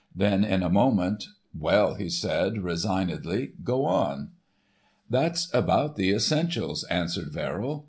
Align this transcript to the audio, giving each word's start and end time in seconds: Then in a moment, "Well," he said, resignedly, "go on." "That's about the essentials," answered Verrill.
Then 0.15 0.43
in 0.43 0.63
a 0.63 0.69
moment, 0.71 1.27
"Well," 1.53 1.93
he 1.93 2.09
said, 2.09 2.63
resignedly, 2.63 3.51
"go 3.63 3.85
on." 3.85 4.29
"That's 5.11 5.47
about 5.53 5.95
the 5.95 6.11
essentials," 6.11 6.83
answered 6.85 7.31
Verrill. 7.31 7.79